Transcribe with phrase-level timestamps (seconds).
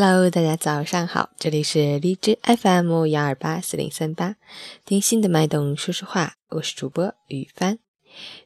[0.00, 4.36] Hello，大家早上好，这里是荔枝 FM 幺二八四零三八，
[4.84, 7.80] 听心的脉动说说话，我是主播雨帆。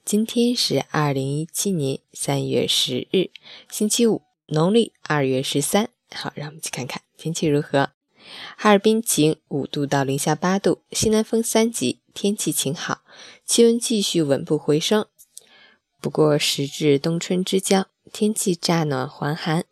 [0.03, 3.29] 今天是二零一七年三月十日，
[3.71, 5.91] 星期五，农历二月十三。
[6.15, 7.91] 好，让我们去看看天气如何。
[8.57, 13.03] 哈尔滨晴，五度到零下八度，西南风三级，天气晴好，
[13.45, 15.05] 气温继续稳步回升。
[16.01, 17.89] 不过时至冬春之交。
[18.13, 19.65] 天气乍暖还寒，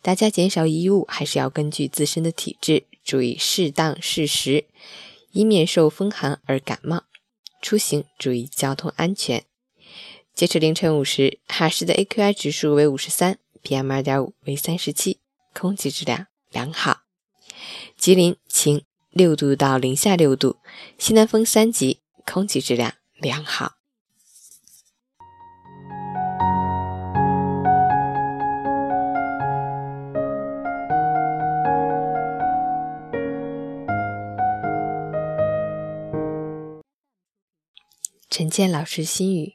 [0.00, 4.66] 大家减少衣物，还是要根据自身的体质，注意适当适时，
[5.32, 7.02] 以免受风寒而感冒。
[7.60, 9.44] 出行注意交通安全。
[10.32, 15.18] 截止凌晨五时，哈市的 AQI 指数为五十三，PM 二点五为三十七，
[15.52, 17.00] 空气质量良好。
[17.96, 20.58] 吉林晴，六度到零下六度，
[20.96, 23.77] 西南风三级，空气质量良好。
[38.38, 39.54] 陈建老师心语：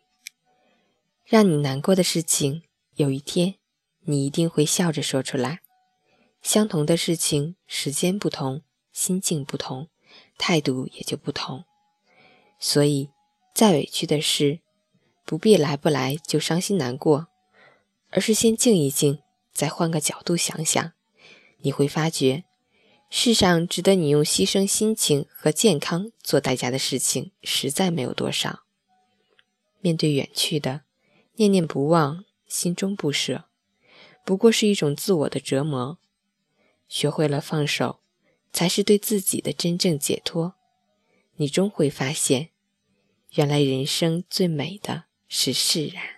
[1.23, 2.63] 让你难过的事情，
[2.95, 3.55] 有一天
[4.01, 5.61] 你一定会笑着说出来。
[6.41, 8.61] 相同的事情，时间不同，
[8.91, 9.87] 心境不同，
[10.37, 11.63] 态度也就不同。
[12.59, 13.09] 所以，
[13.55, 14.59] 再委屈的事，
[15.25, 17.27] 不必来不来就伤心难过，
[18.09, 19.19] 而是先静一静，
[19.53, 20.91] 再换个角度想想，
[21.59, 22.43] 你会发觉，
[23.09, 28.62] 世上值得你用牺牲心情和健康做代价的事情，实在没有多少。
[29.83, 30.83] 面对远去的，
[31.33, 33.49] 念念不忘，心中不舍，
[34.23, 35.97] 不过是一种自我的折磨。
[36.87, 37.99] 学会了放手，
[38.53, 40.55] 才是对自己的真正解脱。
[41.35, 42.51] 你终会发现，
[43.31, 46.12] 原来人生最美的是释然。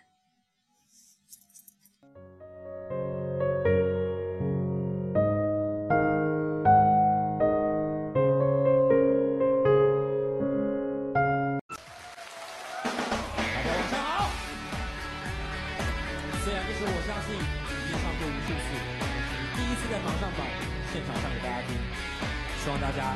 [19.89, 20.45] 在舞台上，
[20.91, 21.77] 现场唱给大家听
[22.63, 23.15] 希望大家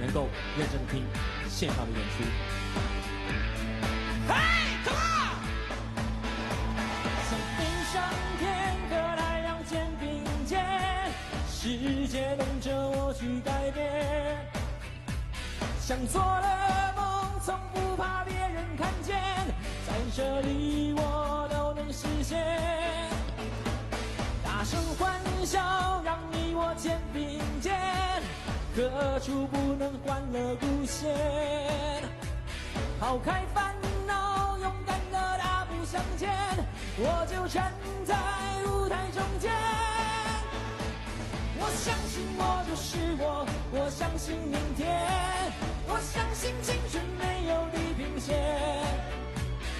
[0.00, 0.28] 能够
[0.58, 1.04] 认真听
[1.48, 2.24] 现场的演出。
[4.28, 4.34] 嘿
[4.84, 5.38] come on！
[7.28, 7.58] 想飞
[7.92, 8.02] 上
[8.38, 10.66] 天，和太阳肩并肩，
[11.48, 14.50] 世界等着我去改变。
[15.80, 19.16] 想做的梦，从不怕别人看见，
[19.86, 22.44] 在这里我都能实现。
[24.44, 25.60] 大声欢笑，
[29.00, 31.08] 何处不能欢乐无限？
[33.00, 33.74] 抛开烦
[34.06, 36.28] 恼，勇敢的大步向前。
[36.98, 37.72] 我就站
[38.04, 38.14] 在
[38.66, 39.50] 舞台中间。
[41.58, 44.86] 我相信我就是我，我相信明天，
[45.88, 48.36] 我相信青春没有地平线。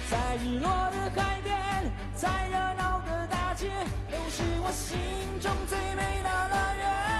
[0.09, 1.53] 在日落的海边，
[2.15, 3.69] 在热闹的大街，
[4.09, 4.97] 都是我心
[5.39, 7.10] 中最美的乐园。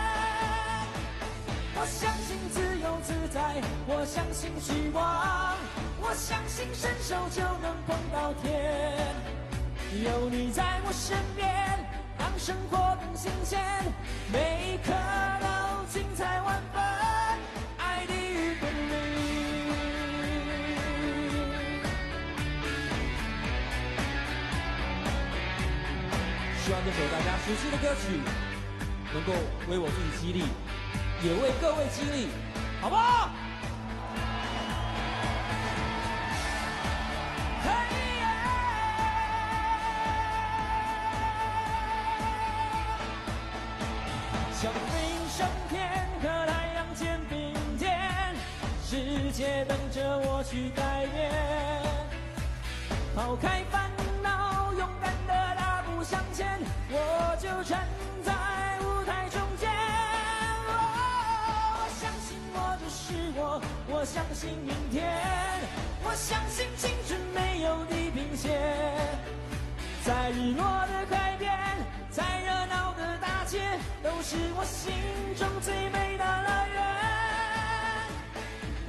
[1.82, 5.58] 我相信自由自在，我相信希望，
[6.00, 9.16] 我相信伸手就能碰到天。
[10.04, 11.50] 有你在我身边，
[12.20, 13.60] 让生活更新鲜，
[14.32, 14.94] 每一刻
[15.42, 16.80] 都精彩万分。
[17.80, 18.14] 爱的
[18.62, 18.94] 分离。
[26.64, 28.22] 希望这首大家熟悉的歌曲，
[29.16, 29.34] 能够
[29.68, 30.46] 为我自己激励。
[31.24, 32.30] 也为各位激励，
[32.82, 33.30] 好不好？
[37.64, 37.70] 嘿
[38.18, 38.26] 耶
[44.52, 44.80] 想飞
[45.30, 45.92] 上天，
[46.24, 48.00] 和太阳肩并肩，
[48.84, 51.32] 世界等着我去改变。
[53.16, 53.92] 抛开烦
[54.24, 56.60] 恼，勇敢的大步向前，
[56.90, 57.88] 我就站
[58.24, 58.34] 在
[58.80, 59.71] 舞台中间。
[63.88, 65.10] 我相信明天，
[66.04, 68.52] 我相信青春没有地平线。
[70.04, 71.52] 在日落的海边，
[72.10, 73.60] 在热闹的大街，
[74.04, 74.94] 都是我心
[75.36, 76.80] 中最美的乐园。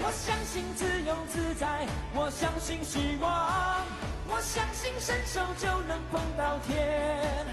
[0.00, 3.84] 我相信自由自在，我相信希望，
[4.28, 7.46] 我相信伸手就能碰到天。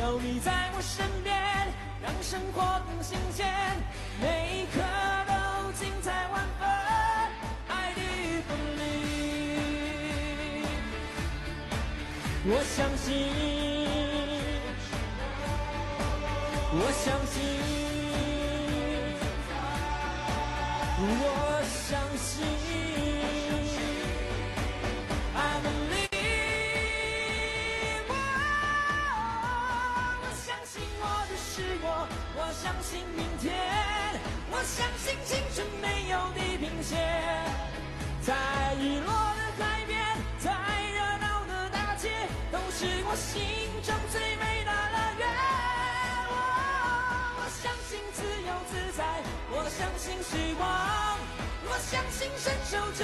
[0.00, 1.34] 有你在我身边，
[2.02, 3.46] 让生活更新鲜，
[4.20, 4.82] 每一刻
[12.46, 13.14] 我相信，
[16.72, 17.40] 我相信，
[21.00, 21.02] 我
[21.64, 22.44] 相信
[25.34, 26.12] ，I believe。
[30.20, 31.52] 我相信我的是
[31.82, 31.86] 我，
[32.36, 33.48] 我相信明天，
[34.50, 36.92] 我相信青春没有地平线，
[38.20, 38.34] 在
[43.14, 43.40] 我心
[43.86, 45.28] 中最美的乐园。
[47.38, 49.06] 我相信自由自在，
[49.52, 50.66] 我相信希望，
[51.64, 53.03] 我相信伸手就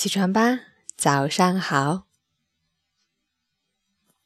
[0.00, 0.60] 起床吧，
[0.96, 2.09] 早上好。